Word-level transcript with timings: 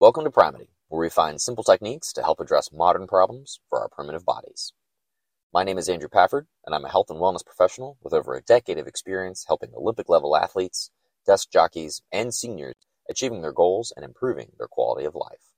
Welcome 0.00 0.22
to 0.22 0.30
Primity, 0.30 0.68
where 0.86 1.00
we 1.00 1.08
find 1.08 1.40
simple 1.40 1.64
techniques 1.64 2.12
to 2.12 2.22
help 2.22 2.38
address 2.38 2.70
modern 2.72 3.08
problems 3.08 3.58
for 3.68 3.80
our 3.80 3.88
primitive 3.88 4.24
bodies. 4.24 4.72
My 5.52 5.64
name 5.64 5.76
is 5.76 5.88
Andrew 5.88 6.08
Pafford, 6.08 6.46
and 6.64 6.72
I'm 6.72 6.84
a 6.84 6.88
health 6.88 7.10
and 7.10 7.18
wellness 7.18 7.44
professional 7.44 7.98
with 8.00 8.12
over 8.12 8.36
a 8.36 8.40
decade 8.40 8.78
of 8.78 8.86
experience 8.86 9.46
helping 9.48 9.70
Olympic 9.74 10.08
level 10.08 10.36
athletes, 10.36 10.92
desk 11.26 11.50
jockeys, 11.50 12.00
and 12.12 12.32
seniors 12.32 12.76
achieving 13.10 13.42
their 13.42 13.52
goals 13.52 13.92
and 13.96 14.04
improving 14.04 14.52
their 14.56 14.68
quality 14.68 15.04
of 15.04 15.16
life. 15.16 15.52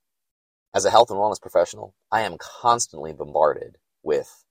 As 0.74 0.86
a 0.86 0.90
health 0.90 1.10
and 1.10 1.18
wellness 1.18 1.38
professional, 1.38 1.94
I 2.10 2.22
am 2.22 2.38
constantly 2.38 3.12
bombarded 3.12 3.76
with 4.02 4.46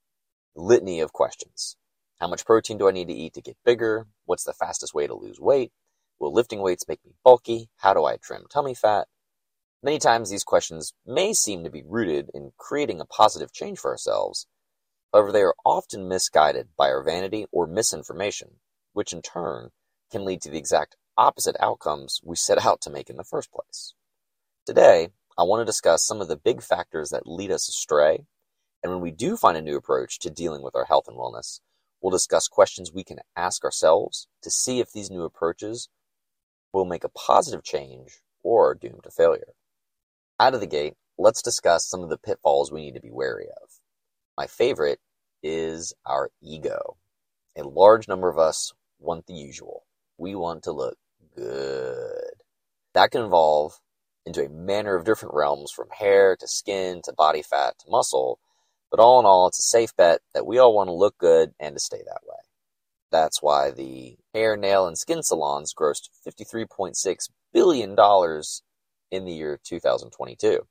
litany 0.54 1.00
of 1.00 1.12
questions. 1.12 1.76
How 2.20 2.28
much 2.28 2.46
protein 2.46 2.78
do 2.78 2.86
I 2.86 2.92
need 2.92 3.08
to 3.08 3.14
eat 3.14 3.34
to 3.34 3.42
get 3.42 3.56
bigger? 3.64 4.06
What's 4.24 4.44
the 4.44 4.52
fastest 4.52 4.94
way 4.94 5.08
to 5.08 5.14
lose 5.14 5.40
weight? 5.40 5.72
Will 6.20 6.32
lifting 6.32 6.60
weights 6.62 6.86
make 6.86 7.04
me 7.04 7.14
bulky? 7.24 7.70
How 7.78 7.92
do 7.92 8.04
I 8.04 8.18
trim 8.18 8.44
tummy 8.48 8.76
fat? 8.76 9.08
Many 9.82 9.98
times 9.98 10.28
these 10.28 10.44
questions 10.44 10.92
may 11.06 11.32
seem 11.32 11.64
to 11.64 11.70
be 11.70 11.82
rooted 11.82 12.30
in 12.34 12.52
creating 12.58 13.00
a 13.00 13.06
positive 13.06 13.50
change 13.50 13.78
for 13.78 13.90
ourselves. 13.90 14.46
However, 15.10 15.32
they 15.32 15.40
are 15.40 15.54
often 15.64 16.06
misguided 16.06 16.68
by 16.76 16.90
our 16.90 17.02
vanity 17.02 17.46
or 17.50 17.66
misinformation, 17.66 18.60
which 18.92 19.14
in 19.14 19.22
turn 19.22 19.70
can 20.12 20.26
lead 20.26 20.42
to 20.42 20.50
the 20.50 20.58
exact 20.58 20.96
opposite 21.16 21.56
outcomes 21.60 22.20
we 22.22 22.36
set 22.36 22.62
out 22.62 22.82
to 22.82 22.90
make 22.90 23.08
in 23.08 23.16
the 23.16 23.24
first 23.24 23.50
place. 23.50 23.94
Today, 24.66 25.08
I 25.38 25.44
want 25.44 25.62
to 25.62 25.64
discuss 25.64 26.04
some 26.04 26.20
of 26.20 26.28
the 26.28 26.36
big 26.36 26.62
factors 26.62 27.08
that 27.08 27.26
lead 27.26 27.50
us 27.50 27.66
astray, 27.66 28.26
and 28.82 28.92
when 28.92 29.00
we 29.00 29.10
do 29.10 29.34
find 29.34 29.56
a 29.56 29.62
new 29.62 29.76
approach 29.76 30.18
to 30.18 30.30
dealing 30.30 30.60
with 30.60 30.76
our 30.76 30.84
health 30.84 31.08
and 31.08 31.16
wellness, 31.16 31.60
we'll 32.02 32.10
discuss 32.10 32.48
questions 32.48 32.92
we 32.92 33.04
can 33.04 33.20
ask 33.34 33.64
ourselves 33.64 34.28
to 34.42 34.50
see 34.50 34.80
if 34.80 34.92
these 34.92 35.10
new 35.10 35.22
approaches 35.22 35.88
will 36.70 36.84
make 36.84 37.04
a 37.04 37.08
positive 37.08 37.64
change 37.64 38.20
or 38.42 38.70
are 38.70 38.74
doomed 38.74 39.04
to 39.04 39.10
failure. 39.10 39.54
Out 40.40 40.54
of 40.54 40.60
the 40.60 40.66
gate, 40.66 40.94
let's 41.18 41.42
discuss 41.42 41.86
some 41.86 42.02
of 42.02 42.08
the 42.08 42.16
pitfalls 42.16 42.72
we 42.72 42.80
need 42.80 42.94
to 42.94 43.00
be 43.02 43.10
wary 43.10 43.48
of. 43.62 43.68
My 44.38 44.46
favorite 44.46 44.98
is 45.42 45.92
our 46.06 46.30
ego. 46.40 46.96
A 47.58 47.62
large 47.62 48.08
number 48.08 48.30
of 48.30 48.38
us 48.38 48.72
want 48.98 49.26
the 49.26 49.34
usual. 49.34 49.84
We 50.16 50.34
want 50.34 50.62
to 50.62 50.72
look 50.72 50.96
good. 51.36 52.32
That 52.94 53.10
can 53.10 53.20
involve 53.20 53.80
into 54.24 54.42
a 54.42 54.48
manner 54.48 54.96
of 54.96 55.04
different 55.04 55.34
realms 55.34 55.72
from 55.72 55.90
hair 55.90 56.36
to 56.36 56.48
skin 56.48 57.02
to 57.04 57.12
body 57.12 57.42
fat 57.42 57.74
to 57.80 57.90
muscle. 57.90 58.40
But 58.90 58.98
all 58.98 59.20
in 59.20 59.26
all, 59.26 59.46
it's 59.46 59.58
a 59.58 59.62
safe 59.62 59.94
bet 59.94 60.22
that 60.32 60.46
we 60.46 60.56
all 60.56 60.74
want 60.74 60.88
to 60.88 60.94
look 60.94 61.18
good 61.18 61.52
and 61.60 61.76
to 61.76 61.80
stay 61.80 61.98
that 61.98 62.22
way. 62.26 62.38
That's 63.12 63.42
why 63.42 63.72
the 63.72 64.16
hair, 64.32 64.56
nail, 64.56 64.86
and 64.86 64.96
skin 64.96 65.22
salons 65.22 65.74
grossed 65.74 66.08
$53.6 66.26 67.28
billion 67.52 67.94
in 69.10 69.24
the 69.24 69.32
year 69.32 69.58
2022. 69.62 70.66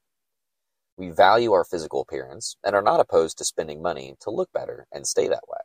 We 0.98 1.10
value 1.10 1.54
our 1.54 1.64
physical 1.64 2.02
appearance 2.02 2.58
and 2.64 2.76
are 2.76 2.82
not 2.82 3.00
opposed 3.00 3.38
to 3.38 3.46
spending 3.46 3.82
money 3.82 4.16
to 4.22 4.30
look 4.30 4.52
better 4.54 4.88
and 4.92 5.08
stay 5.08 5.28
that 5.28 5.48
way. 5.48 5.62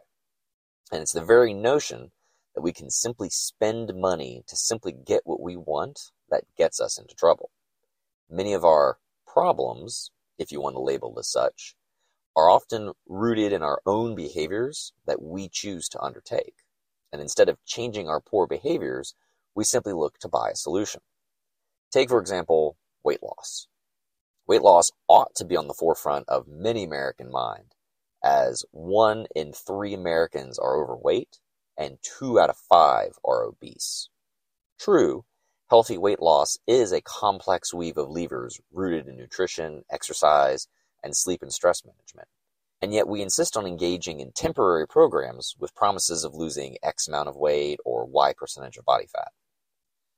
And 0.93 1.03
it's 1.03 1.13
the 1.13 1.25
very 1.25 1.53
notion 1.53 2.13
that 2.55 2.63
we 2.63 2.73
can 2.73 2.91
simply 2.91 3.31
spend 3.31 3.95
money 3.95 4.45
to 4.47 4.57
simply 4.57 4.93
get 4.93 5.23
what 5.25 5.41
we 5.41 5.57
want 5.57 6.13
that 6.31 6.45
gets 6.57 6.81
us 6.81 6.99
into 6.99 7.15
trouble. 7.15 7.51
Many 8.31 8.53
of 8.53 8.65
our 8.65 8.99
problems, 9.27 10.11
if 10.39 10.53
you 10.53 10.61
want 10.61 10.77
to 10.77 10.81
label 10.81 11.15
as 11.19 11.29
such, 11.29 11.75
are 12.37 12.49
often 12.49 12.93
rooted 13.09 13.53
in 13.53 13.63
our 13.63 13.81
own 13.87 14.15
behaviors 14.15 14.93
that 15.07 15.23
we 15.23 15.49
choose 15.49 15.89
to 15.89 16.01
undertake. 16.01 16.55
And 17.13 17.21
instead 17.21 17.49
of 17.49 17.65
changing 17.65 18.09
our 18.09 18.21
poor 18.21 18.47
behaviors, 18.47 19.15
we 19.55 19.65
simply 19.65 19.93
look 19.93 20.19
to 20.19 20.29
buy 20.29 20.51
a 20.51 20.57
solution. 20.57 21.01
Take, 21.95 22.09
for 22.09 22.19
example, 22.19 22.77
weight 23.05 23.23
loss. 23.23 23.69
Weight 24.49 24.63
loss 24.63 24.91
ought 25.07 25.33
to 25.37 25.45
be 25.45 25.57
on 25.57 25.69
the 25.69 25.75
forefront 25.75 26.29
of 26.29 26.49
many 26.49 26.83
American 26.83 27.31
mind, 27.31 27.77
as 28.21 28.65
one 28.73 29.29
in 29.37 29.53
three 29.53 29.95
Americans 29.95 30.59
are 30.59 30.77
overweight 30.77 31.39
and 31.79 31.99
two 32.03 32.41
out 32.41 32.51
of 32.51 32.57
five 32.57 33.13
are 33.25 33.45
obese. 33.45 34.09
True, 34.77 35.25
healthy 35.71 35.97
weight 35.97 36.19
loss 36.19 36.59
is 36.67 36.91
a 36.91 37.01
complex 37.01 37.73
weave 37.73 37.97
of 37.97 38.11
levers 38.11 38.61
rooted 38.73 39.07
in 39.07 39.17
nutrition, 39.17 39.85
exercise, 39.89 40.67
and 41.01 41.17
sleep 41.17 41.43
and 41.43 41.53
stress 41.53 41.85
management 41.85 42.27
and 42.83 42.93
yet 42.93 43.07
we 43.07 43.23
insist 43.23 43.57
on 43.57 43.67
engaging 43.67 44.19
in 44.19 44.33
temporary 44.33 44.87
programs 44.87 45.55
with 45.61 45.75
promises 45.77 46.25
of 46.25 46.35
losing 46.35 46.77
X 46.83 47.07
amount 47.07 47.29
of 47.29 47.37
weight 47.37 47.79
or 47.85 48.05
Y 48.05 48.35
percentage 48.37 48.77
of 48.77 48.85
body 48.85 49.07
fat. 49.07 49.33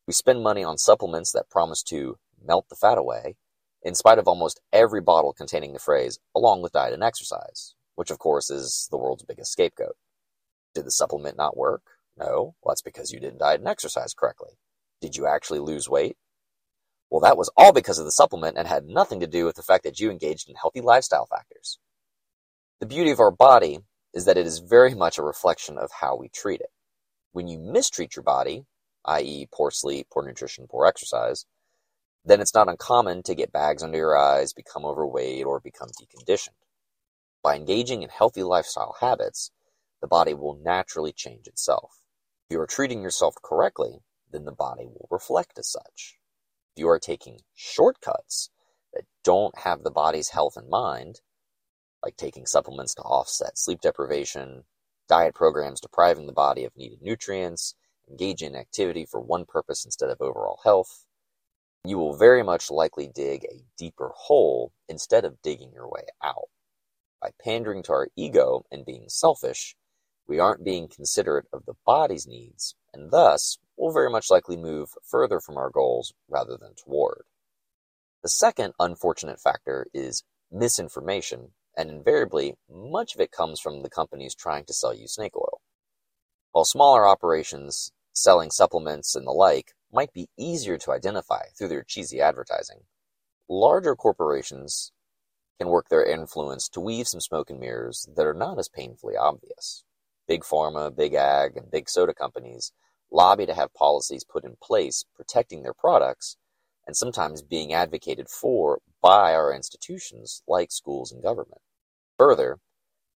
We 0.07 0.13
spend 0.13 0.43
money 0.43 0.63
on 0.63 0.79
supplements 0.79 1.33
that 1.33 1.51
promise 1.51 1.83
to 1.85 2.17
melt 2.45 2.69
the 2.69 2.77
fat 2.77 2.99
away, 2.99 3.37
in 3.83 3.95
spite 3.95 4.19
of 4.19 4.29
almost 4.29 4.61
every 4.73 5.01
bottle 5.01 5.33
containing 5.33 5.73
the 5.73 5.79
phrase, 5.79 6.19
along 6.35 6.63
with 6.63 6.73
diet 6.73 6.95
and 6.95 7.03
exercise, 7.03 7.75
which 7.97 8.11
of 8.11 8.19
course 8.19 8.51
is 8.51 8.89
the 8.91 8.97
world's 8.97 9.25
biggest 9.25 9.53
scapegoat. 9.53 9.97
Did 10.75 10.85
the 10.85 10.91
supplement 10.91 11.37
not 11.37 11.57
work? 11.57 11.83
No. 12.17 12.55
Well, 12.63 12.73
that's 12.73 12.83
because 12.83 13.13
you 13.13 13.21
didn't 13.21 13.39
diet 13.39 13.61
and 13.61 13.69
exercise 13.69 14.15
correctly. 14.15 14.59
Did 15.01 15.17
you 15.17 15.27
actually 15.27 15.59
lose 15.59 15.89
weight? 15.89 16.17
Well, 17.11 17.21
that 17.21 17.37
was 17.37 17.51
all 17.57 17.73
because 17.73 17.99
of 17.99 18.05
the 18.05 18.13
supplement 18.13 18.59
and 18.59 18.67
had 18.67 18.87
nothing 18.87 19.21
to 19.21 19.27
do 19.27 19.45
with 19.45 19.57
the 19.57 19.63
fact 19.63 19.85
that 19.85 20.01
you 20.01 20.11
engaged 20.11 20.49
in 20.49 20.57
healthy 20.57 20.81
lifestyle 20.81 21.27
factors. 21.27 21.79
The 22.81 22.87
beauty 22.87 23.11
of 23.11 23.21
our 23.21 23.31
body 23.31 23.81
is 24.13 24.25
that 24.25 24.37
it 24.37 24.47
is 24.47 24.59
very 24.59 24.95
much 24.95 25.19
a 25.19 25.23
reflection 25.23 25.79
of 25.79 25.91
how 26.01 26.17
we 26.17 26.29
treat 26.29 26.61
it. 26.61 26.71
When 27.33 27.49
you 27.49 27.59
mistreat 27.59 28.17
your 28.17 28.23
body, 28.23 28.65
i.e., 29.07 29.49
poor 29.53 29.71
sleep, 29.71 30.09
poor 30.13 30.25
nutrition, 30.27 30.67
poor 30.69 30.87
exercise, 30.87 31.47
then 32.25 32.41
it's 32.41 32.55
not 32.55 32.69
uncommon 32.69 33.23
to 33.23 33.35
get 33.35 33.53
bags 33.53 33.83
under 33.83 33.99
your 33.99 34.19
eyes, 34.19 34.53
become 34.53 34.85
overweight, 34.85 35.45
or 35.45 35.61
become 35.61 35.89
deconditioned. 35.91 36.51
By 37.43 37.55
engaging 37.55 38.03
in 38.03 38.09
healthy 38.09 38.43
lifestyle 38.43 38.97
habits, 39.01 39.53
the 40.01 40.09
body 40.09 40.35
will 40.35 40.59
naturally 40.63 41.13
change 41.13 41.47
itself. 41.47 41.93
If 42.49 42.55
you 42.55 42.61
are 42.61 42.67
treating 42.67 43.03
yourself 43.03 43.37
correctly, 43.43 44.01
then 44.31 44.45
the 44.45 44.53
body 44.53 44.87
will 44.87 45.09
reflect 45.11 45.59
as 45.59 45.69
such. 45.71 46.19
If 46.75 46.81
you 46.81 46.89
are 46.89 46.99
taking 46.99 47.41
shortcuts 47.55 48.51
that 48.93 49.05
don't 49.23 49.57
have 49.59 49.83
the 49.83 49.91
body's 49.91 50.31
health 50.31 50.57
in 50.57 50.69
mind, 50.69 51.21
like 52.03 52.17
taking 52.17 52.47
supplements 52.47 52.95
to 52.95 53.03
offset 53.03 53.57
sleep 53.57 53.81
deprivation, 53.81 54.65
diet 55.09 55.35
programs 55.35 55.81
depriving 55.81 56.27
the 56.27 56.33
body 56.33 56.65
of 56.65 56.77
needed 56.77 57.01
nutrients, 57.03 57.75
engage 58.09 58.43
in 58.43 58.55
activity 58.55 59.05
for 59.05 59.21
one 59.21 59.45
purpose 59.45 59.85
instead 59.85 60.11
of 60.11 60.21
overall 60.21 60.61
health, 60.65 61.05
you 61.85 61.99
will 61.99 62.17
very 62.17 62.43
much 62.43 62.71
likely 62.71 63.09
dig 63.09 63.45
a 63.45 63.65
deeper 63.79 64.13
hole 64.15 64.73
instead 64.89 65.25
of 65.25 65.41
digging 65.43 65.73
your 65.73 65.89
way 65.89 66.05
out. 66.23 66.49
By 67.21 67.31
pandering 67.43 67.83
to 67.85 67.93
our 67.93 68.09
ego 68.17 68.65
and 68.71 68.85
being 68.85 69.09
selfish, 69.09 69.77
we 70.27 70.39
aren't 70.39 70.65
being 70.65 70.89
considerate 70.89 71.47
of 71.53 71.65
the 71.67 71.75
body's 71.85 72.27
needs, 72.27 72.75
and 72.93 73.11
thus 73.11 73.59
will 73.77 73.93
very 73.93 74.11
much 74.11 74.31
likely 74.31 74.57
move 74.57 74.91
further 75.05 75.41
from 75.41 75.57
our 75.57 75.71
goals 75.71 76.13
rather 76.29 76.57
than 76.57 76.75
toward. 76.75 77.23
The 78.23 78.29
second 78.29 78.75
unfortunate 78.81 79.41
factor 79.41 79.87
is 79.95 80.25
misinformation 80.51 81.53
and 81.77 81.91
invariably, 81.91 82.55
much 82.71 83.15
of 83.15 83.21
it 83.21 83.31
comes 83.31 83.61
from 83.61 83.83
the 83.83 83.91
companies 83.91 84.35
trying 84.35 84.65
to 84.65 84.73
sell 84.73 84.95
you 84.95 85.07
snake 85.07 85.37
oil. 85.37 85.61
While 86.53 86.65
smaller 86.65 87.07
operations 87.07 87.93
selling 88.17 88.51
supplements 88.51 89.15
and 89.15 89.27
the 89.27 89.31
like 89.31 89.75
might 89.93 90.13
be 90.13 90.29
easier 90.39 90.79
to 90.79 90.91
identify 90.91 91.43
through 91.57 91.69
their 91.69 91.85
cheesy 91.85 92.21
advertising, 92.21 92.81
larger 93.49 93.95
corporations 93.95 94.91
can 95.59 95.69
work 95.69 95.89
their 95.89 96.05
influence 96.05 96.69
to 96.69 96.81
weave 96.81 97.07
some 97.07 97.21
smoke 97.21 97.51
and 97.51 97.61
mirrors 97.61 98.09
that 98.17 98.27
are 98.27 98.35
not 98.35 98.59
as 98.59 98.69
painfully 98.69 99.17
obvious. 99.17 99.85
Big 100.27 100.43
pharma, 100.43 100.95
big 100.95 101.15
ag, 101.15 101.57
and 101.57 101.71
big 101.71 101.89
soda 101.89 102.15
companies 102.15 102.73
lobby 103.13 103.47
to 103.47 103.55
have 103.55 103.73
policies 103.75 104.25
put 104.25 104.45
in 104.45 104.57
place 104.63 105.05
protecting 105.15 105.63
their 105.63 105.75
products 105.75 106.37
and 106.87 106.97
sometimes 106.97 107.43
being 107.43 107.73
advocated 107.73 108.29
for 108.29 108.81
by 109.03 109.35
our 109.35 109.53
institutions 109.53 110.43
like 110.49 110.73
schools 110.73 111.13
and 111.13 111.23
government. 111.23 111.61
Further, 112.19 112.59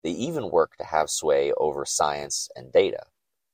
they 0.04 0.10
even 0.10 0.50
work 0.50 0.76
to 0.76 0.84
have 0.84 1.08
sway 1.10 1.52
over 1.56 1.84
science 1.84 2.48
and 2.54 2.72
data. 2.72 3.04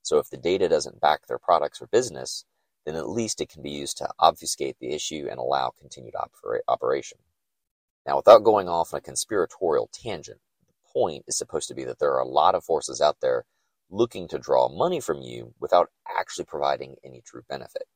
So 0.06 0.18
if 0.18 0.30
the 0.30 0.36
data 0.36 0.68
doesn't 0.68 1.00
back 1.00 1.26
their 1.26 1.40
products 1.40 1.82
or 1.82 1.88
business, 1.88 2.44
then 2.84 2.94
at 2.94 3.08
least 3.08 3.40
it 3.40 3.48
can 3.48 3.60
be 3.60 3.72
used 3.72 3.96
to 3.96 4.08
obfuscate 4.20 4.76
the 4.78 4.92
issue 4.92 5.26
and 5.28 5.40
allow 5.40 5.72
continued 5.76 6.14
opera- 6.14 6.60
operation. 6.68 7.18
Now, 8.06 8.18
without 8.18 8.44
going 8.44 8.68
off 8.68 8.94
on 8.94 8.98
a 8.98 9.00
conspiratorial 9.00 9.90
tangent, 9.92 10.38
the 10.68 10.74
point 10.92 11.24
is 11.26 11.36
supposed 11.36 11.66
to 11.70 11.74
be 11.74 11.82
that 11.82 11.98
there 11.98 12.12
are 12.12 12.20
a 12.20 12.28
lot 12.28 12.54
of 12.54 12.62
forces 12.62 13.00
out 13.00 13.16
there 13.20 13.46
looking 13.90 14.28
to 14.28 14.38
draw 14.38 14.68
money 14.68 15.00
from 15.00 15.22
you 15.22 15.54
without 15.58 15.90
actually 16.08 16.44
providing 16.44 16.94
any 17.02 17.20
true 17.20 17.42
benefit. 17.48 17.88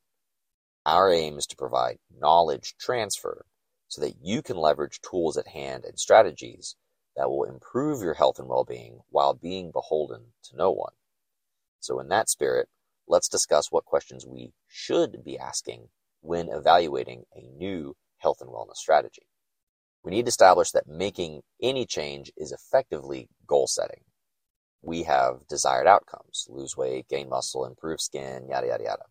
Our 0.85 1.13
aim 1.13 1.39
is 1.39 1.47
to 1.47 1.57
provide 1.57 1.99
knowledge 2.11 2.75
transfer 2.77 3.47
so 3.87 4.01
that 4.01 4.17
you 4.21 4.43
can 4.43 4.57
leverage 4.57 5.01
tools 5.01 5.37
at 5.37 5.47
hand 5.47 5.85
and 5.85 5.97
strategies 5.97 6.75
that 7.17 7.31
will 7.31 7.45
improve 7.45 8.03
your 8.03 8.15
health 8.15 8.41
and 8.41 8.49
well 8.49 8.65
being 8.65 9.03
while 9.11 9.35
being 9.35 9.71
beholden 9.71 10.33
to 10.43 10.57
no 10.57 10.73
one. 10.73 10.95
So, 11.81 11.99
in 11.99 12.09
that 12.09 12.29
spirit, 12.29 12.69
let's 13.09 13.29
discuss 13.29 13.73
what 13.73 13.85
questions 13.85 14.27
we 14.27 14.53
should 14.69 15.25
be 15.25 15.39
asking 15.39 15.89
when 16.21 16.49
evaluating 16.49 17.25
a 17.35 17.43
new 17.57 17.97
health 18.19 18.39
and 18.41 18.51
wellness 18.51 18.77
strategy. 18.77 19.23
We 20.03 20.13
need 20.13 20.27
to 20.27 20.31
establish 20.31 20.71
that 20.73 20.87
making 20.87 21.43
any 21.63 21.85
change 21.87 22.33
is 22.37 22.53
effectively 22.53 23.29
goal 23.47 23.67
setting. 23.67 24.03
We 24.83 25.03
have 25.03 25.47
desired 25.49 25.87
outcomes 25.87 26.47
lose 26.49 26.77
weight, 26.77 27.09
gain 27.09 27.29
muscle, 27.29 27.67
improve 27.67 28.01
skin, 28.01 28.49
yada, 28.49 28.69
yada, 28.69 28.85
yada. 28.85 29.05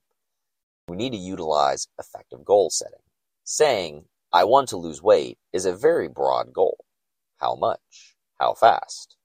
We 0.87 0.97
need 0.97 1.11
to 1.11 1.17
utilize 1.17 1.87
effective 1.99 2.43
goal 2.43 2.71
setting. 2.71 3.01
Saying, 3.43 4.05
I 4.33 4.43
want 4.45 4.69
to 4.69 4.77
lose 4.77 5.01
weight 5.01 5.37
is 5.53 5.65
a 5.65 5.75
very 5.75 6.07
broad 6.07 6.53
goal. 6.53 6.83
How 7.37 7.55
much? 7.55 8.15
How 8.39 8.53
fast? 8.53 9.15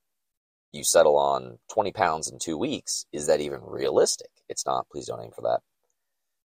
You 0.75 0.83
settle 0.83 1.17
on 1.17 1.61
20 1.73 1.93
pounds 1.93 2.29
in 2.29 2.41
two 2.41 2.59
weeks. 2.59 3.07
Is 3.13 3.29
that 3.29 3.41
even 3.41 3.61
realistic? 3.63 4.31
It's 4.49 4.67
not. 4.67 4.89
Please 4.91 5.07
don't 5.07 5.23
aim 5.23 5.31
for 5.31 5.43
that. 5.43 5.61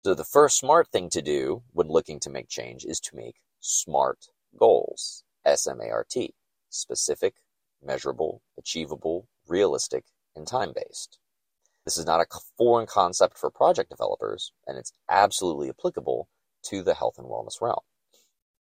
So, 0.04 0.14
the 0.14 0.24
first 0.24 0.58
smart 0.58 0.88
thing 0.88 1.08
to 1.10 1.22
do 1.22 1.62
when 1.72 1.88
looking 1.88 2.20
to 2.20 2.30
make 2.30 2.46
change 2.46 2.84
is 2.84 3.00
to 3.00 3.16
make 3.16 3.36
smart 3.60 4.26
goals. 4.58 5.24
S 5.46 5.66
M 5.66 5.80
A 5.80 5.88
R 5.88 6.04
T. 6.08 6.34
Specific, 6.68 7.36
measurable, 7.82 8.42
achievable, 8.58 9.26
realistic, 9.48 10.04
and 10.36 10.46
time 10.46 10.74
based. 10.76 11.18
This 11.86 11.96
is 11.96 12.04
not 12.04 12.20
a 12.20 12.26
foreign 12.58 12.86
concept 12.86 13.38
for 13.38 13.50
project 13.50 13.88
developers, 13.88 14.52
and 14.66 14.76
it's 14.76 14.92
absolutely 15.08 15.70
applicable 15.70 16.28
to 16.64 16.82
the 16.82 16.94
health 16.94 17.14
and 17.16 17.26
wellness 17.26 17.62
realm. 17.62 17.80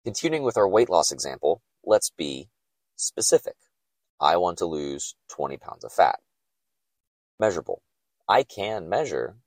Continuing 0.03 0.43
with 0.43 0.55
our 0.55 0.69
weight 0.69 0.88
loss 0.89 1.11
example, 1.11 1.63
let's 1.83 2.11
be 2.11 2.49
specific. 2.95 3.55
I 4.21 4.38
want 4.38 4.59
to 4.59 4.68
lose 4.68 5.15
20 5.29 5.57
pounds 5.57 5.83
of 5.83 5.91
fat. 5.91 6.19
Measurable. 7.39 7.81
I 8.29 8.44
can 8.44 8.88
measure 8.88 9.38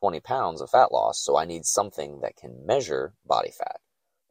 20 0.00 0.20
pounds 0.20 0.62
of 0.62 0.70
fat 0.70 0.90
loss, 0.90 1.20
so 1.22 1.36
I 1.36 1.44
need 1.44 1.66
something 1.66 2.20
that 2.22 2.36
can 2.36 2.64
measure 2.64 3.12
body 3.26 3.50
fat, 3.50 3.80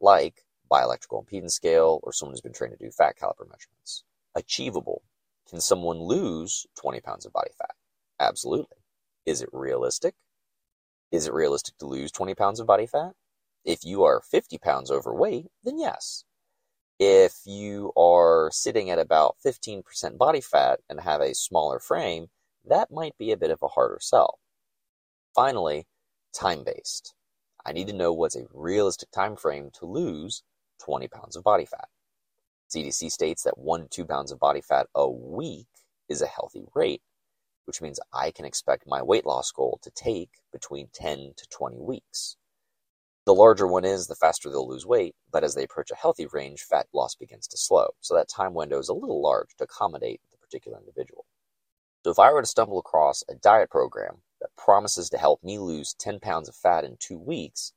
like 0.00 0.44
bioelectrical 0.70 1.24
impedance 1.24 1.52
scale 1.52 2.00
or 2.02 2.12
someone 2.12 2.32
who's 2.32 2.40
been 2.40 2.52
trained 2.52 2.76
to 2.76 2.84
do 2.84 2.90
fat 2.90 3.14
caliper 3.16 3.48
measurements. 3.48 4.02
Achievable. 4.34 5.02
Can 5.48 5.60
someone 5.60 6.00
lose 6.00 6.66
20 6.76 7.00
pounds 7.00 7.24
of 7.24 7.32
body 7.32 7.52
fat? 7.56 7.76
Absolutely. 8.18 8.78
Is 9.24 9.42
it 9.42 9.48
realistic? 9.52 10.14
Is 11.12 11.28
it 11.28 11.32
realistic 11.32 11.78
to 11.78 11.86
lose 11.86 12.10
20 12.10 12.34
pounds 12.34 12.58
of 12.58 12.66
body 12.66 12.86
fat? 12.86 13.12
If 13.64 13.84
you 13.84 14.02
are 14.02 14.20
50 14.20 14.58
pounds 14.58 14.90
overweight, 14.90 15.46
then 15.62 15.78
yes. 15.78 16.24
If 17.00 17.40
you 17.44 17.92
are 17.96 18.50
sitting 18.52 18.88
at 18.88 19.00
about 19.00 19.36
15% 19.44 20.16
body 20.16 20.40
fat 20.40 20.78
and 20.88 21.00
have 21.00 21.20
a 21.20 21.34
smaller 21.34 21.80
frame, 21.80 22.28
that 22.64 22.92
might 22.92 23.18
be 23.18 23.32
a 23.32 23.36
bit 23.36 23.50
of 23.50 23.62
a 23.62 23.68
harder 23.68 23.98
sell. 24.00 24.38
Finally, 25.34 25.88
time 26.32 26.62
based. 26.62 27.14
I 27.66 27.72
need 27.72 27.88
to 27.88 27.92
know 27.92 28.12
what's 28.12 28.36
a 28.36 28.46
realistic 28.52 29.10
time 29.10 29.34
frame 29.34 29.70
to 29.80 29.86
lose 29.86 30.44
20 30.84 31.08
pounds 31.08 31.34
of 31.34 31.42
body 31.42 31.64
fat. 31.64 31.88
CDC 32.70 33.10
states 33.10 33.42
that 33.42 33.58
1 33.58 33.82
to 33.82 33.88
2 33.88 34.04
pounds 34.04 34.30
of 34.30 34.38
body 34.38 34.60
fat 34.60 34.86
a 34.94 35.10
week 35.10 35.66
is 36.08 36.22
a 36.22 36.26
healthy 36.26 36.64
rate, 36.74 37.02
which 37.64 37.82
means 37.82 37.98
I 38.12 38.30
can 38.30 38.44
expect 38.44 38.86
my 38.86 39.02
weight 39.02 39.26
loss 39.26 39.50
goal 39.50 39.80
to 39.82 39.90
take 39.90 40.30
between 40.52 40.90
10 40.94 41.32
to 41.36 41.48
20 41.48 41.78
weeks. 41.78 42.36
The 43.26 43.34
larger 43.34 43.66
one 43.66 43.86
is, 43.86 44.06
the 44.06 44.14
faster 44.14 44.50
they'll 44.50 44.68
lose 44.68 44.84
weight, 44.84 45.14
but 45.32 45.44
as 45.44 45.54
they 45.54 45.64
approach 45.64 45.90
a 45.90 45.96
healthy 45.96 46.26
range, 46.26 46.60
fat 46.60 46.86
loss 46.92 47.14
begins 47.14 47.46
to 47.48 47.56
slow. 47.56 47.94
So 48.00 48.14
that 48.14 48.28
time 48.28 48.52
window 48.52 48.78
is 48.78 48.90
a 48.90 48.94
little 48.94 49.22
large 49.22 49.56
to 49.56 49.64
accommodate 49.64 50.20
the 50.30 50.36
particular 50.36 50.78
individual. 50.78 51.24
So 52.04 52.10
if 52.10 52.18
I 52.18 52.30
were 52.32 52.42
to 52.42 52.46
stumble 52.46 52.78
across 52.78 53.24
a 53.30 53.34
diet 53.34 53.70
program 53.70 54.18
that 54.42 54.54
promises 54.58 55.08
to 55.08 55.16
help 55.16 55.42
me 55.42 55.58
lose 55.58 55.94
10 55.94 56.20
pounds 56.20 56.50
of 56.50 56.54
fat 56.54 56.84
in 56.84 56.98
two 57.00 57.18
weeks, 57.18 57.72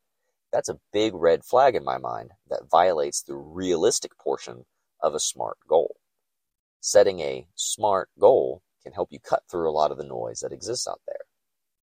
that's 0.51 0.67
a 0.67 0.79
big 0.91 1.13
red 1.13 1.45
flag 1.45 1.75
in 1.75 1.83
my 1.85 1.97
mind 1.97 2.31
that 2.49 2.69
violates 2.69 3.21
the 3.21 3.35
realistic 3.35 4.17
portion 4.17 4.65
of 5.01 5.15
a 5.15 5.19
SMART 5.19 5.59
goal. 5.65 5.95
Setting 6.81 7.21
a 7.21 7.47
SMART 7.55 8.09
goal 8.19 8.63
can 8.83 8.91
help 8.91 9.13
you 9.13 9.19
cut 9.19 9.43
through 9.49 9.69
a 9.69 9.71
lot 9.71 9.91
of 9.91 9.97
the 9.97 10.03
noise 10.03 10.41
that 10.41 10.51
exists 10.51 10.89
out 10.89 10.99
there. 11.07 11.21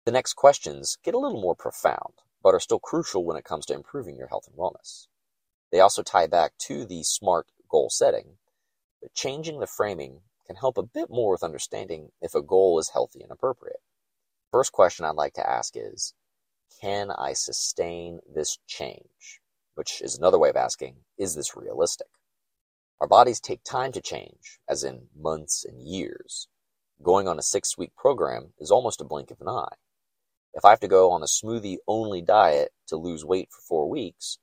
The 0.06 0.12
next 0.12 0.34
questions 0.34 0.98
get 1.04 1.14
a 1.14 1.20
little 1.20 1.40
more 1.42 1.56
profound, 1.56 2.14
but 2.44 2.54
are 2.54 2.60
still 2.60 2.80
crucial 2.80 3.24
when 3.24 3.38
it 3.38 3.46
comes 3.46 3.66
to 3.66 3.74
improving 3.74 4.18
your 4.18 4.28
health 4.28 4.48
and 4.48 4.58
wellness. 4.58 5.08
They 5.72 5.80
also 5.80 6.04
tie 6.04 6.28
back 6.28 6.58
to 6.68 6.86
the 6.86 7.02
SMART 7.02 7.48
goal 7.70 7.90
setting, 7.90 8.38
but 9.02 9.16
changing 9.16 9.60
the 9.60 9.68
framing 9.68 10.22
can 10.46 10.58
help 10.58 10.78
a 10.78 10.84
bit 10.84 11.10
more 11.10 11.32
with 11.32 11.44
understanding 11.44 12.12
if 12.22 12.36
a 12.36 12.42
goal 12.42 12.78
is 12.80 12.90
healthy 12.90 13.22
and 13.22 13.32
appropriate. 13.32 13.82
First 14.52 14.72
question 14.72 15.06
I'd 15.06 15.16
like 15.16 15.34
to 15.34 15.50
ask 15.50 15.74
is 15.76 16.14
Can 16.82 17.10
I 17.10 17.34
sustain 17.34 18.20
this 18.32 18.60
change? 18.68 19.40
Which 19.76 20.02
is 20.02 20.16
another 20.16 20.38
way 20.38 20.50
of 20.50 20.56
asking 20.56 20.98
Is 21.18 21.34
this 21.34 21.56
realistic? 21.56 22.08
Our 23.02 23.08
bodies 23.08 23.40
take 23.40 23.64
time 23.64 23.92
to 23.94 24.02
change, 24.02 24.60
as 24.70 24.84
in 24.84 25.08
months 25.16 25.66
and 25.66 25.82
years. 25.82 26.48
Going 27.02 27.28
on 27.28 27.40
a 27.40 27.42
six 27.42 27.78
week 27.78 27.96
program 27.98 28.54
is 28.60 28.70
almost 28.70 29.02
a 29.02 29.06
blink 29.06 29.32
of 29.32 29.42
an 29.42 29.50
eye. 29.50 29.76
If 30.54 30.66
I 30.66 30.70
have 30.70 30.80
to 30.82 30.88
go 30.88 31.12
on 31.12 31.24
a 31.24 31.26
smoothie 31.26 31.78
only 31.88 32.22
diet 32.22 32.72
to 32.88 32.96
lose 32.96 33.26
weight 33.26 33.50
for 33.52 33.62
four 33.62 33.90
weeks, 33.90 34.38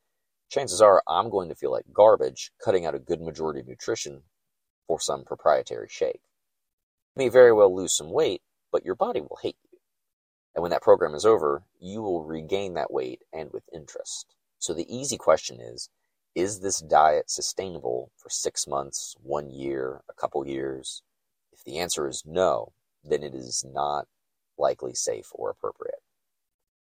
chances 0.48 0.82
are 0.82 1.02
I'm 1.06 1.30
going 1.30 1.48
to 1.48 1.54
feel 1.54 1.70
like 1.70 1.84
garbage 1.92 2.50
cutting 2.62 2.84
out 2.84 2.94
a 2.94 2.98
good 2.98 3.20
majority 3.20 3.60
of 3.60 3.68
nutrition 3.68 4.22
for 4.86 4.98
some 4.98 5.24
proprietary 5.24 5.86
shake. 5.88 6.20
You 7.14 7.24
may 7.24 7.28
very 7.28 7.52
well 7.52 7.74
lose 7.74 7.96
some 7.96 8.10
weight, 8.10 8.42
but 8.72 8.84
your 8.84 8.96
body 8.96 9.20
will 9.20 9.38
hate 9.40 9.56
you. 9.70 9.78
And 10.54 10.62
when 10.62 10.72
that 10.72 10.82
program 10.82 11.14
is 11.14 11.24
over, 11.24 11.62
you 11.78 12.02
will 12.02 12.24
regain 12.24 12.74
that 12.74 12.92
weight 12.92 13.22
and 13.32 13.52
with 13.52 13.62
interest. 13.72 14.34
So 14.58 14.74
the 14.74 14.92
easy 14.94 15.16
question 15.16 15.60
is 15.60 15.90
is 16.34 16.60
this 16.60 16.80
diet 16.80 17.28
sustainable 17.30 18.12
for 18.16 18.30
six 18.30 18.66
months, 18.66 19.16
one 19.20 19.50
year, 19.50 20.02
a 20.08 20.14
couple 20.14 20.46
years? 20.46 21.02
If 21.52 21.64
the 21.64 21.78
answer 21.78 22.08
is 22.08 22.24
no, 22.24 22.72
then 23.02 23.22
it 23.22 23.34
is 23.34 23.64
not 23.66 24.06
likely 24.60 24.94
safe 24.94 25.28
or 25.32 25.50
appropriate. 25.50 26.00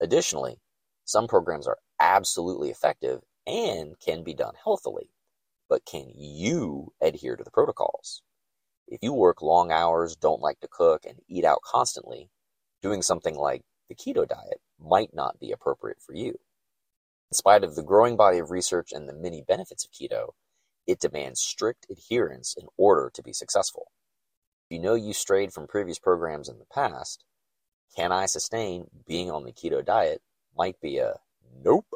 Additionally, 0.01 0.59
some 1.05 1.27
programs 1.27 1.67
are 1.67 1.77
absolutely 1.99 2.69
effective 2.69 3.21
and 3.47 3.99
can 3.99 4.23
be 4.23 4.33
done 4.33 4.53
healthily, 4.63 5.11
but 5.69 5.85
can 5.85 6.11
you 6.15 6.93
adhere 7.01 7.35
to 7.35 7.43
the 7.43 7.51
protocols? 7.51 8.21
If 8.87 8.99
you 9.03 9.13
work 9.13 9.41
long 9.41 9.71
hours, 9.71 10.15
don't 10.15 10.41
like 10.41 10.59
to 10.61 10.67
cook, 10.67 11.05
and 11.05 11.19
eat 11.27 11.45
out 11.45 11.61
constantly, 11.63 12.29
doing 12.81 13.01
something 13.01 13.35
like 13.35 13.63
the 13.87 13.95
keto 13.95 14.27
diet 14.27 14.61
might 14.79 15.13
not 15.13 15.39
be 15.39 15.51
appropriate 15.51 16.01
for 16.01 16.13
you. 16.13 16.39
In 17.31 17.35
spite 17.35 17.63
of 17.63 17.75
the 17.75 17.83
growing 17.83 18.17
body 18.17 18.39
of 18.39 18.49
research 18.49 18.91
and 18.91 19.07
the 19.07 19.13
many 19.13 19.43
benefits 19.43 19.85
of 19.85 19.91
keto, 19.91 20.33
it 20.87 20.99
demands 20.99 21.39
strict 21.39 21.85
adherence 21.89 22.55
in 22.57 22.67
order 22.77 23.11
to 23.13 23.21
be 23.21 23.33
successful. 23.33 23.91
If 24.65 24.75
you 24.75 24.79
know 24.79 24.95
you 24.95 25.13
strayed 25.13 25.53
from 25.53 25.67
previous 25.67 25.99
programs 25.99 26.49
in 26.49 26.57
the 26.57 26.65
past, 26.73 27.23
can 27.95 28.11
I 28.11 28.25
sustain 28.27 28.87
being 29.07 29.31
on 29.31 29.43
the 29.43 29.51
keto 29.51 29.83
diet 29.83 30.21
might 30.55 30.79
be 30.79 30.97
a 30.97 31.19
nope. 31.63 31.87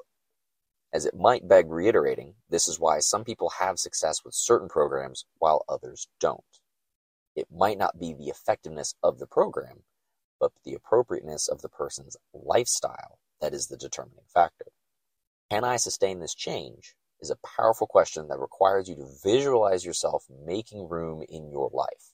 As 0.92 1.06
it 1.06 1.16
might 1.16 1.48
beg 1.48 1.70
reiterating, 1.70 2.36
this 2.50 2.68
is 2.68 2.80
why 2.80 3.00
some 3.00 3.24
people 3.24 3.50
have 3.60 3.80
success 3.80 4.24
with 4.24 4.36
certain 4.36 4.70
programs 4.70 5.26
while 5.40 5.66
others 5.68 6.08
don't. 6.20 6.44
It 7.36 7.48
might 7.52 7.78
not 7.78 8.00
be 8.00 8.14
the 8.14 8.30
effectiveness 8.30 8.94
of 9.02 9.18
the 9.18 9.26
program, 9.26 9.84
but 10.40 10.52
the 10.64 10.76
appropriateness 10.76 11.48
of 11.48 11.62
the 11.62 11.70
person's 11.70 12.16
lifestyle 12.34 13.20
that 13.42 13.54
is 13.54 13.68
the 13.68 13.78
determining 13.78 14.26
factor. 14.32 14.68
Can 15.50 15.64
I 15.64 15.78
sustain 15.78 16.20
this 16.20 16.36
change? 16.36 16.96
Is 17.20 17.30
a 17.30 17.38
powerful 17.38 17.88
question 17.88 18.28
that 18.28 18.40
requires 18.40 18.90
you 18.90 18.96
to 18.96 19.18
visualize 19.24 19.86
yourself 19.86 20.26
making 20.30 20.90
room 20.90 21.24
in 21.30 21.50
your 21.50 21.70
life. 21.74 22.12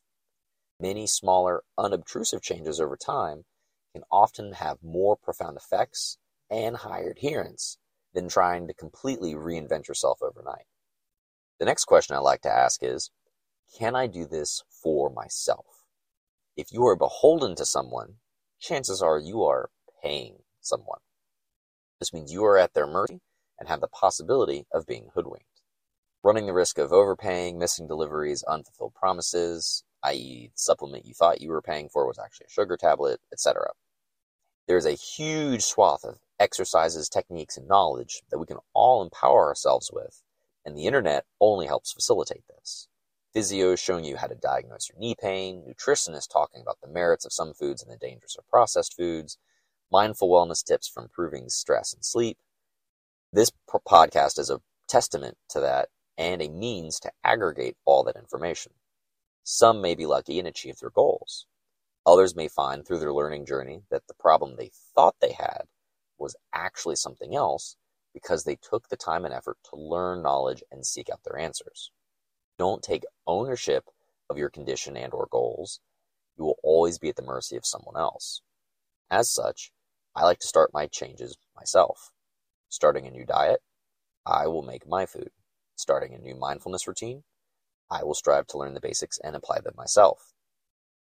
Many 0.79 1.07
smaller, 1.07 1.63
unobtrusive 1.77 2.43
changes 2.43 2.79
over 2.79 2.95
time 2.95 3.45
can 3.93 4.03
often 4.11 4.53
have 4.53 4.83
more 4.83 5.15
profound 5.15 5.57
effects 5.57 6.17
and 6.49 6.77
higher 6.77 7.11
adherence 7.11 7.77
than 8.13 8.27
trying 8.27 8.67
to 8.67 8.73
completely 8.73 9.33
reinvent 9.33 9.87
yourself 9.87 10.19
overnight. 10.21 10.65
The 11.59 11.65
next 11.65 11.85
question 11.85 12.15
I 12.15 12.19
like 12.19 12.41
to 12.41 12.51
ask 12.51 12.83
is 12.83 13.11
Can 13.77 13.95
I 13.95 14.07
do 14.07 14.25
this 14.25 14.63
for 14.69 15.09
myself? 15.09 15.83
If 16.55 16.71
you 16.71 16.85
are 16.87 16.95
beholden 16.95 17.55
to 17.55 17.65
someone, 17.65 18.15
chances 18.59 19.01
are 19.01 19.19
you 19.19 19.43
are 19.43 19.69
paying 20.03 20.39
someone. 20.61 20.99
This 21.99 22.13
means 22.13 22.31
you 22.31 22.43
are 22.45 22.57
at 22.57 22.73
their 22.73 22.87
mercy 22.87 23.21
and 23.59 23.67
have 23.67 23.81
the 23.81 23.87
possibility 23.87 24.65
of 24.73 24.87
being 24.87 25.09
hoodwinked, 25.13 25.61
running 26.23 26.45
the 26.45 26.53
risk 26.53 26.77
of 26.77 26.93
overpaying, 26.93 27.59
missing 27.59 27.87
deliveries, 27.87 28.43
unfulfilled 28.43 28.95
promises, 28.95 29.83
i.e., 30.03 30.47
the 30.53 30.59
supplement 30.59 31.05
you 31.05 31.13
thought 31.13 31.41
you 31.41 31.49
were 31.49 31.61
paying 31.61 31.89
for 31.89 32.07
was 32.07 32.19
actually 32.19 32.45
a 32.47 32.51
sugar 32.51 32.77
tablet, 32.77 33.19
etc. 33.33 33.71
There's 34.67 34.85
a 34.85 34.93
huge 34.93 35.63
swath 35.63 36.03
of 36.03 36.19
exercises, 36.39 37.09
techniques, 37.09 37.57
and 37.57 37.67
knowledge 37.67 38.21
that 38.31 38.39
we 38.39 38.45
can 38.45 38.57
all 38.73 39.03
empower 39.03 39.47
ourselves 39.47 39.91
with, 39.93 40.21
and 40.65 40.77
the 40.77 40.85
internet 40.85 41.25
only 41.41 41.67
helps 41.67 41.93
facilitate 41.93 42.43
this. 42.49 42.87
Physios 43.35 43.79
showing 43.79 44.05
you 44.05 44.17
how 44.17 44.27
to 44.27 44.35
diagnose 44.35 44.89
your 44.89 44.99
knee 44.99 45.15
pain, 45.19 45.63
nutritionists 45.67 46.31
talking 46.31 46.61
about 46.61 46.79
the 46.81 46.89
merits 46.89 47.25
of 47.25 47.33
some 47.33 47.53
foods 47.53 47.83
and 47.83 47.91
the 47.91 47.97
dangers 47.97 48.35
of 48.37 48.47
processed 48.47 48.95
foods, 48.95 49.37
mindful 49.91 50.29
wellness 50.29 50.63
tips 50.63 50.87
for 50.87 51.03
improving 51.03 51.49
stress 51.49 51.93
and 51.93 52.03
sleep, 52.05 52.37
this 53.31 53.51
podcast 53.69 54.39
is 54.39 54.49
a 54.49 54.59
testament 54.87 55.37
to 55.49 55.59
that 55.59 55.89
and 56.17 56.41
a 56.41 56.49
means 56.49 56.99
to 56.99 57.11
aggregate 57.23 57.77
all 57.85 58.03
that 58.03 58.15
information. 58.15 58.71
Some 59.43 59.81
may 59.81 59.95
be 59.95 60.05
lucky 60.05 60.39
and 60.39 60.47
achieve 60.47 60.79
their 60.79 60.89
goals. 60.89 61.45
Others 62.05 62.35
may 62.35 62.47
find 62.47 62.85
through 62.85 62.99
their 62.99 63.13
learning 63.13 63.45
journey 63.45 63.83
that 63.89 64.07
the 64.07 64.13
problem 64.13 64.55
they 64.55 64.71
thought 64.95 65.15
they 65.19 65.33
had 65.33 65.63
was 66.17 66.35
actually 66.53 66.95
something 66.95 67.35
else 67.35 67.75
because 68.13 68.43
they 68.43 68.55
took 68.55 68.89
the 68.89 68.97
time 68.97 69.25
and 69.25 69.33
effort 69.33 69.57
to 69.69 69.75
learn 69.75 70.23
knowledge 70.23 70.63
and 70.71 70.85
seek 70.85 71.09
out 71.09 71.23
their 71.23 71.37
answers. 71.37 71.91
Don't 72.57 72.83
take 72.83 73.05
ownership 73.27 73.85
of 74.29 74.37
your 74.37 74.49
condition 74.49 74.97
and 74.97 75.13
or 75.13 75.27
goals. 75.31 75.79
You 76.37 76.45
will 76.45 76.59
always 76.63 76.97
be 76.97 77.09
at 77.09 77.15
the 77.15 77.21
mercy 77.21 77.55
of 77.55 77.65
someone 77.65 77.97
else. 77.97 78.41
As 79.09 79.31
such, 79.31 79.71
I 80.15 80.23
like 80.23 80.39
to 80.39 80.47
start 80.47 80.73
my 80.73 80.87
changes 80.87 81.37
myself. 81.55 82.11
Starting 82.69 83.07
a 83.07 83.11
new 83.11 83.25
diet, 83.25 83.61
I 84.25 84.47
will 84.47 84.61
make 84.61 84.87
my 84.87 85.05
food. 85.05 85.31
Starting 85.75 86.13
a 86.13 86.19
new 86.19 86.35
mindfulness 86.35 86.87
routine, 86.87 87.23
I 87.91 88.03
will 88.03 88.13
strive 88.13 88.47
to 88.47 88.57
learn 88.57 88.73
the 88.73 88.81
basics 88.81 89.17
and 89.23 89.35
apply 89.35 89.61
them 89.61 89.73
myself. 89.75 90.33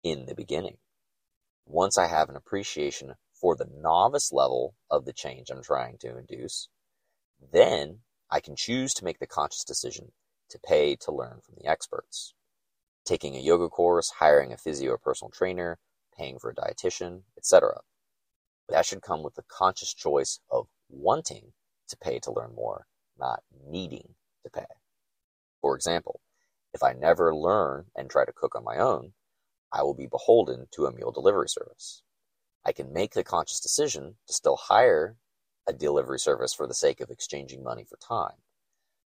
In 0.03 0.27
the 0.27 0.35
beginning. 0.35 0.79
Once 1.65 1.99
I 1.99 2.07
have 2.07 2.29
an 2.29 2.37
appreciation 2.37 3.15
for 3.33 3.57
the 3.57 3.67
novice 3.67 4.33
level 4.33 4.77
of 4.91 5.05
the 5.05 5.13
change 5.13 5.51
I'm 5.51 5.63
trying 5.63 5.99
to 5.99 6.17
induce, 6.17 6.69
then 7.53 8.01
I 8.31 8.41
can 8.41 8.57
choose 8.57 8.95
to 8.95 9.05
make 9.05 9.19
the 9.19 9.27
conscious 9.27 9.65
decision 9.65 10.13
to 10.51 10.59
pay 10.59 10.97
to 10.97 11.13
learn 11.13 11.41
from 11.45 11.57
the 11.57 11.67
experts. 11.67 12.35
Taking 13.05 13.37
a 13.37 13.41
yoga 13.41 13.69
course, 13.69 14.11
hiring 14.19 14.53
a 14.53 14.57
physio 14.57 14.93
or 14.93 14.99
personal 14.99 15.31
trainer, 15.31 15.79
paying 16.17 16.39
for 16.39 16.51
a 16.51 16.55
dietitian, 16.55 17.23
etc. 17.37 17.81
That 18.69 18.87
should 18.87 19.03
come 19.03 19.23
with 19.23 19.35
the 19.35 19.45
conscious 19.49 19.95
choice 19.95 20.41
of 20.51 20.69
wanting 20.89 21.53
to 21.89 21.97
pay 21.97 22.19
to 22.21 22.33
learn 22.33 22.55
more, 22.55 22.87
not 23.19 23.43
needing 23.69 24.15
to 24.45 24.51
pay. 24.51 24.67
For 25.61 25.75
example, 25.77 26.21
if 26.77 26.83
I 26.83 26.93
never 26.93 27.35
learn 27.35 27.87
and 27.97 28.11
try 28.11 28.27
to 28.27 28.35
cook 28.35 28.55
on 28.55 28.63
my 28.63 28.77
own, 28.77 29.15
I 29.73 29.83
will 29.83 29.95
be 29.95 30.07
beholden 30.07 30.67
to 30.73 30.85
a 30.85 30.93
meal 30.93 31.11
delivery 31.11 31.49
service. 31.49 32.03
I 32.67 32.73
can 32.73 32.93
make 32.93 33.15
the 33.15 33.25
conscious 33.25 33.61
decision 33.61 34.17
to 34.27 34.35
still 34.35 34.57
hire 34.57 35.17
a 35.67 35.73
delivery 35.73 36.19
service 36.19 36.53
for 36.53 36.67
the 36.67 36.75
sake 36.75 37.01
of 37.01 37.11
exchanging 37.11 37.65
money 37.65 37.85
for 37.89 37.97
time. 37.97 38.43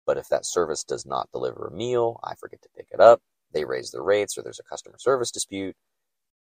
But 0.07 0.17
if 0.17 0.27
that 0.29 0.47
service 0.47 0.83
does 0.83 1.05
not 1.05 1.31
deliver 1.31 1.67
a 1.67 1.71
meal, 1.71 2.19
I 2.23 2.33
forget 2.33 2.63
to 2.63 2.69
pick 2.75 2.87
it 2.91 2.99
up, 2.99 3.21
they 3.53 3.63
raise 3.63 3.91
their 3.91 4.01
rates, 4.01 4.35
or 4.35 4.41
there's 4.41 4.59
a 4.59 4.63
customer 4.63 4.97
service 4.97 5.29
dispute, 5.29 5.75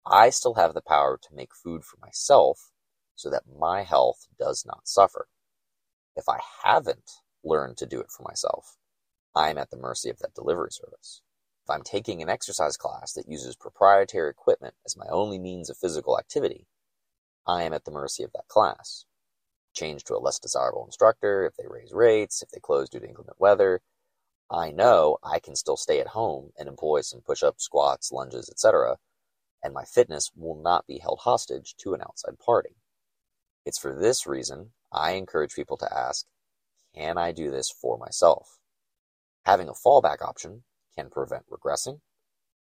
I 0.06 0.30
still 0.30 0.54
have 0.54 0.72
the 0.72 0.82
power 0.82 1.18
to 1.20 1.34
make 1.34 1.50
food 1.52 1.84
for 1.84 1.98
myself 2.00 2.70
so 3.16 3.28
that 3.30 3.42
my 3.58 3.82
health 3.82 4.28
does 4.38 4.64
not 4.64 4.86
suffer. 4.86 5.26
If 6.14 6.28
I 6.28 6.38
haven't 6.62 7.10
learned 7.42 7.76
to 7.78 7.86
do 7.86 7.98
it 7.98 8.12
for 8.12 8.22
myself, 8.22 8.77
I 9.38 9.50
am 9.50 9.58
at 9.58 9.70
the 9.70 9.76
mercy 9.76 10.10
of 10.10 10.18
that 10.18 10.34
delivery 10.34 10.72
service. 10.72 11.22
If 11.64 11.70
I'm 11.70 11.84
taking 11.84 12.20
an 12.20 12.28
exercise 12.28 12.76
class 12.76 13.12
that 13.12 13.28
uses 13.28 13.54
proprietary 13.54 14.30
equipment 14.30 14.74
as 14.84 14.96
my 14.96 15.06
only 15.10 15.38
means 15.38 15.70
of 15.70 15.76
physical 15.76 16.18
activity, 16.18 16.66
I 17.46 17.62
am 17.62 17.72
at 17.72 17.84
the 17.84 17.92
mercy 17.92 18.24
of 18.24 18.32
that 18.32 18.48
class 18.48 19.04
change 19.72 20.02
to 20.02 20.16
a 20.16 20.18
less 20.18 20.40
desirable 20.40 20.84
instructor, 20.84 21.46
if 21.46 21.54
they 21.54 21.68
raise 21.68 21.92
rates, 21.92 22.42
if 22.42 22.48
they 22.50 22.58
close 22.58 22.88
due 22.88 22.98
to 22.98 23.06
inclement 23.06 23.40
weather, 23.40 23.80
I 24.50 24.72
know 24.72 25.18
I 25.22 25.38
can 25.38 25.54
still 25.54 25.76
stay 25.76 26.00
at 26.00 26.08
home 26.08 26.50
and 26.58 26.68
employ 26.68 27.02
some 27.02 27.20
push 27.20 27.44
ups, 27.44 27.62
squats, 27.62 28.10
lunges, 28.10 28.50
etc., 28.50 28.96
and 29.62 29.72
my 29.72 29.84
fitness 29.84 30.32
will 30.34 30.60
not 30.60 30.84
be 30.88 30.98
held 30.98 31.20
hostage 31.22 31.76
to 31.78 31.94
an 31.94 32.02
outside 32.02 32.40
party. 32.44 32.74
It's 33.64 33.78
for 33.78 33.94
this 33.94 34.26
reason 34.26 34.72
I 34.90 35.12
encourage 35.12 35.54
people 35.54 35.76
to 35.76 35.96
ask, 35.96 36.26
can 36.92 37.18
I 37.18 37.30
do 37.30 37.52
this 37.52 37.70
for 37.70 37.96
myself? 37.98 38.57
Having 39.48 39.70
a 39.70 39.72
fallback 39.72 40.20
option 40.20 40.64
can 40.94 41.08
prevent 41.08 41.48
regressing, 41.48 42.02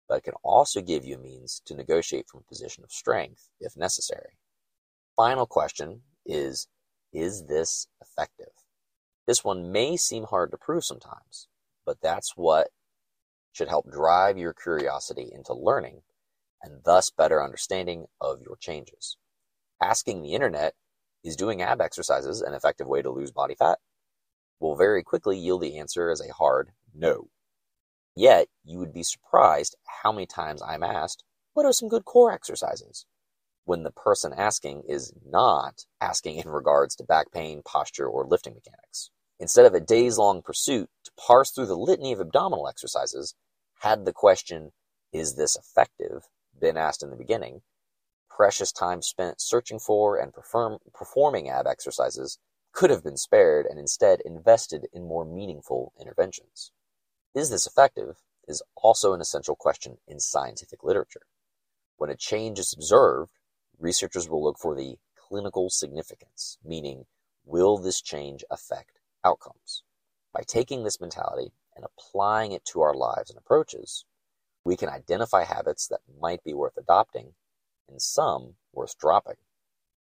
but 0.08 0.18
it 0.18 0.22
can 0.22 0.34
also 0.44 0.80
give 0.80 1.04
you 1.04 1.16
a 1.16 1.18
means 1.18 1.60
to 1.66 1.74
negotiate 1.74 2.28
from 2.28 2.42
a 2.42 2.48
position 2.48 2.84
of 2.84 2.92
strength 2.92 3.48
if 3.58 3.76
necessary. 3.76 4.38
Final 5.16 5.46
question 5.46 6.02
is 6.24 6.68
is 7.12 7.46
this 7.48 7.88
effective? 8.00 8.52
This 9.26 9.42
one 9.42 9.72
may 9.72 9.96
seem 9.96 10.26
hard 10.26 10.52
to 10.52 10.56
prove 10.56 10.84
sometimes, 10.84 11.48
but 11.84 12.00
that's 12.00 12.36
what 12.36 12.68
should 13.50 13.68
help 13.68 13.90
drive 13.90 14.38
your 14.38 14.54
curiosity 14.54 15.28
into 15.34 15.54
learning 15.54 16.02
and 16.62 16.84
thus 16.84 17.10
better 17.10 17.42
understanding 17.42 18.06
of 18.20 18.40
your 18.40 18.54
changes. 18.60 19.16
Asking 19.82 20.22
the 20.22 20.34
internet, 20.34 20.74
is 21.24 21.34
doing 21.34 21.62
ab 21.62 21.80
exercises 21.80 22.42
an 22.42 22.54
effective 22.54 22.86
way 22.86 23.02
to 23.02 23.10
lose 23.10 23.32
body 23.32 23.56
fat? 23.56 23.80
Will 24.60 24.76
very 24.76 25.02
quickly 25.02 25.38
yield 25.38 25.62
the 25.62 25.78
answer 25.78 26.10
as 26.10 26.20
a 26.20 26.32
hard 26.32 26.70
no. 26.94 27.28
Yet, 28.14 28.48
you 28.64 28.78
would 28.78 28.94
be 28.94 29.02
surprised 29.02 29.76
how 30.02 30.12
many 30.12 30.26
times 30.26 30.62
I'm 30.62 30.82
asked, 30.82 31.22
what 31.52 31.66
are 31.66 31.72
some 31.72 31.88
good 31.88 32.04
core 32.04 32.32
exercises? 32.32 33.06
when 33.66 33.82
the 33.82 33.90
person 33.90 34.32
asking 34.32 34.84
is 34.88 35.12
not 35.28 35.84
asking 36.00 36.36
in 36.36 36.48
regards 36.48 36.94
to 36.94 37.04
back 37.04 37.32
pain, 37.32 37.62
posture, 37.64 38.06
or 38.06 38.24
lifting 38.24 38.54
mechanics. 38.54 39.10
Instead 39.40 39.66
of 39.66 39.74
a 39.74 39.80
days 39.80 40.16
long 40.16 40.40
pursuit 40.40 40.88
to 41.04 41.10
parse 41.18 41.50
through 41.50 41.66
the 41.66 41.76
litany 41.76 42.12
of 42.12 42.20
abdominal 42.20 42.68
exercises, 42.68 43.34
had 43.80 44.04
the 44.04 44.12
question, 44.12 44.70
is 45.12 45.34
this 45.34 45.56
effective, 45.56 46.28
been 46.58 46.76
asked 46.76 47.02
in 47.02 47.10
the 47.10 47.16
beginning, 47.16 47.60
precious 48.30 48.70
time 48.70 49.02
spent 49.02 49.40
searching 49.40 49.80
for 49.80 50.16
and 50.16 50.32
perform, 50.32 50.78
performing 50.94 51.50
ab 51.50 51.66
exercises 51.66 52.38
could 52.76 52.90
have 52.90 53.02
been 53.02 53.16
spared 53.16 53.64
and 53.64 53.78
instead 53.78 54.20
invested 54.26 54.86
in 54.92 55.08
more 55.08 55.24
meaningful 55.24 55.94
interventions. 55.98 56.72
Is 57.34 57.48
this 57.48 57.66
effective 57.66 58.18
is 58.46 58.62
also 58.76 59.14
an 59.14 59.20
essential 59.22 59.56
question 59.56 59.96
in 60.06 60.20
scientific 60.20 60.84
literature. 60.84 61.22
When 61.96 62.10
a 62.10 62.16
change 62.16 62.58
is 62.58 62.74
observed, 62.74 63.32
researchers 63.78 64.28
will 64.28 64.44
look 64.44 64.58
for 64.58 64.74
the 64.74 64.98
clinical 65.16 65.70
significance, 65.70 66.58
meaning, 66.62 67.06
will 67.46 67.78
this 67.78 68.02
change 68.02 68.44
affect 68.50 69.00
outcomes? 69.24 69.82
By 70.34 70.42
taking 70.46 70.84
this 70.84 71.00
mentality 71.00 71.52
and 71.74 71.86
applying 71.86 72.52
it 72.52 72.66
to 72.66 72.82
our 72.82 72.94
lives 72.94 73.30
and 73.30 73.38
approaches, 73.38 74.04
we 74.64 74.76
can 74.76 74.90
identify 74.90 75.44
habits 75.44 75.88
that 75.88 76.00
might 76.20 76.44
be 76.44 76.52
worth 76.52 76.76
adopting 76.76 77.32
and 77.88 78.02
some 78.02 78.56
worth 78.74 78.98
dropping. 78.98 79.36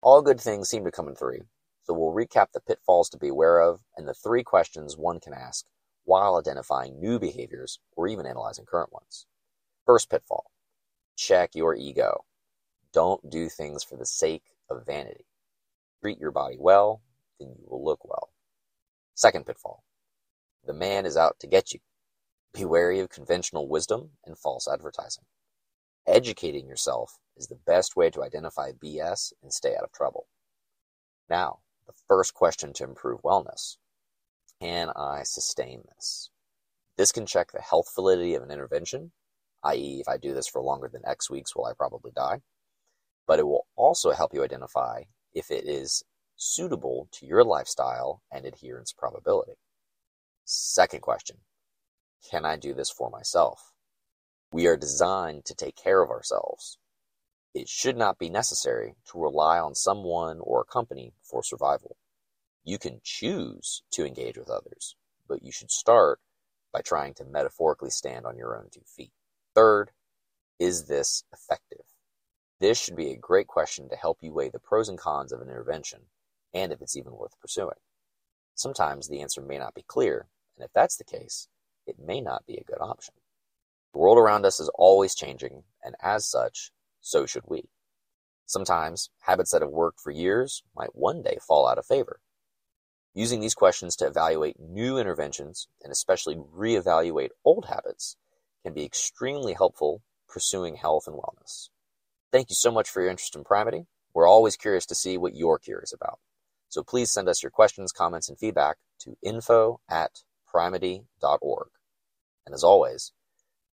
All 0.01 0.23
good 0.23 0.41
things 0.41 0.69
seem 0.69 0.85
to 0.85 0.91
come 0.91 1.07
in 1.07 1.15
three, 1.15 1.43
so 1.87 1.93
we'll 1.93 2.13
recap 2.13 2.47
the 2.51 2.59
pitfalls 2.59 3.09
to 3.09 3.17
be 3.17 3.29
aware 3.29 3.61
of 3.61 3.79
and 3.95 4.05
the 4.05 4.13
three 4.13 4.43
questions 4.43 4.97
one 4.97 5.21
can 5.21 5.33
ask 5.33 5.65
while 6.03 6.35
identifying 6.35 6.99
new 6.99 7.17
behaviors 7.17 7.79
or 7.95 8.09
even 8.09 8.25
analyzing 8.25 8.65
current 8.65 8.91
ones. 8.91 9.25
First 9.85 10.09
pitfall 10.09 10.51
check 11.15 11.55
your 11.55 11.73
ego. 11.75 12.25
Don't 12.91 13.29
do 13.29 13.47
things 13.47 13.85
for 13.85 13.95
the 13.95 14.05
sake 14.05 14.43
of 14.69 14.85
vanity. 14.85 15.25
Treat 16.01 16.19
your 16.19 16.31
body 16.31 16.57
well, 16.59 17.01
then 17.39 17.55
you 17.57 17.65
will 17.65 17.83
look 17.83 18.03
well. 18.03 18.31
Second 19.15 19.45
pitfall. 19.45 19.85
The 20.65 20.73
man 20.73 21.05
is 21.05 21.15
out 21.15 21.39
to 21.39 21.47
get 21.47 21.73
you. 21.73 21.79
Be 22.53 22.65
wary 22.65 22.99
of 22.99 23.09
conventional 23.09 23.69
wisdom 23.69 24.11
and 24.25 24.37
false 24.37 24.67
advertising. 24.67 25.23
Educating 26.05 26.67
yourself 26.67 27.17
is 27.37 27.47
the 27.47 27.59
best 27.65 27.95
way 27.95 28.09
to 28.09 28.23
identify 28.23 28.73
BS 28.73 29.31
and 29.41 29.53
stay 29.53 29.73
out 29.73 29.83
of 29.83 29.91
trouble. 29.93 30.27
Now, 31.29 31.59
the 31.87 31.93
first 32.07 32.33
question 32.33 32.73
to 32.73 32.83
improve 32.83 33.21
wellness. 33.21 33.77
Can 34.61 34.89
I 34.95 35.23
sustain 35.23 35.83
this? 35.95 36.29
This 36.97 37.11
can 37.11 37.25
check 37.25 37.51
the 37.51 37.61
health 37.61 37.91
validity 37.95 38.35
of 38.35 38.43
an 38.43 38.51
intervention, 38.51 39.11
i.e., 39.63 39.99
if 40.01 40.07
I 40.07 40.17
do 40.17 40.33
this 40.33 40.47
for 40.47 40.61
longer 40.61 40.89
than 40.91 41.01
X 41.05 41.29
weeks, 41.29 41.55
will 41.55 41.65
I 41.65 41.73
probably 41.73 42.11
die? 42.11 42.41
but 43.27 43.39
it 43.39 43.45
will 43.45 43.67
also 43.75 44.11
help 44.11 44.33
you 44.33 44.43
identify 44.43 45.03
if 45.33 45.51
it 45.51 45.65
is 45.67 46.03
suitable 46.37 47.09
to 47.11 47.25
your 47.25 47.43
lifestyle 47.43 48.23
and 48.31 48.45
adherence 48.45 48.93
probability. 48.93 49.57
Second 50.45 51.01
question 51.01 51.37
Can 52.31 52.45
I 52.45 52.55
do 52.55 52.73
this 52.73 52.89
for 52.89 53.09
myself? 53.09 53.73
We 54.51 54.65
are 54.65 54.77
designed 54.77 55.43
to 55.45 55.53
take 55.53 55.75
care 55.75 56.01
of 56.01 56.09
ourselves. 56.09 56.79
It 57.57 57.67
should 57.67 57.97
not 57.97 58.19
be 58.19 58.29
necessary 58.29 58.97
to 59.09 59.19
rely 59.19 59.57
on 59.57 59.73
someone 59.73 60.39
or 60.41 60.61
a 60.61 60.71
company 60.71 61.15
for 61.23 61.41
survival. 61.41 61.97
You 62.63 62.77
can 62.77 63.01
choose 63.03 63.81
to 63.93 64.05
engage 64.05 64.37
with 64.37 64.47
others, 64.47 64.95
but 65.27 65.41
you 65.41 65.51
should 65.51 65.71
start 65.71 66.19
by 66.71 66.81
trying 66.81 67.15
to 67.15 67.25
metaphorically 67.25 67.89
stand 67.89 68.27
on 68.27 68.37
your 68.37 68.55
own 68.55 68.69
two 68.71 68.83
feet. 68.85 69.11
Third, 69.55 69.89
is 70.59 70.85
this 70.85 71.23
effective? 71.33 71.81
This 72.59 72.79
should 72.79 72.95
be 72.95 73.09
a 73.09 73.17
great 73.17 73.47
question 73.47 73.89
to 73.89 73.95
help 73.95 74.19
you 74.21 74.31
weigh 74.33 74.49
the 74.49 74.59
pros 74.59 74.87
and 74.87 74.99
cons 74.99 75.31
of 75.31 75.41
an 75.41 75.49
intervention 75.49 76.01
and 76.53 76.71
if 76.71 76.79
it's 76.79 76.95
even 76.95 77.13
worth 77.13 77.39
pursuing. 77.41 77.79
Sometimes 78.53 79.07
the 79.07 79.21
answer 79.21 79.41
may 79.41 79.57
not 79.57 79.73
be 79.73 79.81
clear, 79.81 80.27
and 80.55 80.63
if 80.63 80.71
that's 80.73 80.97
the 80.97 81.03
case, 81.03 81.47
it 81.87 81.97
may 81.97 82.21
not 82.21 82.45
be 82.45 82.57
a 82.57 82.63
good 82.63 82.81
option. 82.81 83.15
The 83.93 83.99
world 83.99 84.19
around 84.19 84.45
us 84.45 84.59
is 84.59 84.69
always 84.75 85.15
changing, 85.15 85.63
and 85.83 85.95
as 86.03 86.23
such, 86.27 86.71
so 87.07 87.25
should 87.25 87.43
we. 87.47 87.69
Sometimes 88.45 89.09
habits 89.21 89.51
that 89.51 89.61
have 89.61 89.71
worked 89.71 89.99
for 89.99 90.11
years 90.11 90.63
might 90.75 90.95
one 90.95 91.21
day 91.21 91.37
fall 91.45 91.67
out 91.67 91.77
of 91.77 91.85
favor. 91.85 92.19
Using 93.13 93.39
these 93.39 93.55
questions 93.55 93.95
to 93.95 94.07
evaluate 94.07 94.59
new 94.59 94.97
interventions 94.97 95.67
and 95.81 95.91
especially 95.91 96.35
reevaluate 96.35 97.29
old 97.43 97.65
habits 97.65 98.17
can 98.63 98.73
be 98.73 98.85
extremely 98.85 99.53
helpful 99.53 100.03
pursuing 100.27 100.75
health 100.75 101.07
and 101.07 101.15
wellness. 101.15 101.69
Thank 102.31 102.49
you 102.49 102.55
so 102.55 102.71
much 102.71 102.89
for 102.89 103.01
your 103.01 103.09
interest 103.09 103.35
in 103.35 103.43
Primety. 103.43 103.87
We're 104.13 104.27
always 104.27 104.57
curious 104.57 104.85
to 104.87 104.95
see 104.95 105.17
what 105.17 105.35
you're 105.35 105.59
curious 105.59 105.93
about. 105.93 106.19
So 106.69 106.83
please 106.83 107.11
send 107.11 107.29
us 107.29 107.41
your 107.41 107.51
questions, 107.51 107.91
comments, 107.93 108.27
and 108.27 108.37
feedback 108.37 108.77
to 108.99 109.17
info 109.23 109.79
at 109.89 110.23
primety.org. 110.45 111.69
And 112.45 112.53
as 112.53 112.63
always, 112.63 113.13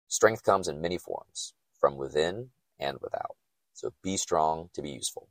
strength 0.08 0.42
comes 0.42 0.66
in 0.66 0.80
many 0.80 0.98
forms, 0.98 1.54
from 1.78 1.96
within 1.96 2.50
and 2.80 2.98
without. 3.00 3.36
So 3.74 3.92
be 4.02 4.16
strong 4.16 4.70
to 4.74 4.82
be 4.82 4.90
useful. 4.90 5.28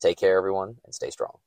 Take 0.00 0.18
care, 0.18 0.36
everyone, 0.36 0.76
and 0.84 0.94
stay 0.94 1.10
strong. 1.10 1.38